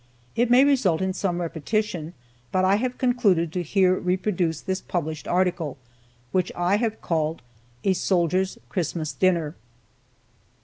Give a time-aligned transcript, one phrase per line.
[0.35, 2.15] It may result in some repetition,
[2.51, 5.77] but I have concluded to here reproduce this published article,
[6.31, 7.43] which I have called,
[7.83, 9.53] "A Soldier's Christmas Dinner."